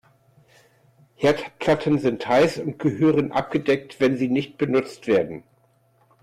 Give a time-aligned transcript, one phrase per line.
[1.13, 5.43] Herdplatten sind heiß und gehören abgedeckt, wenn sie nicht benutzt werden.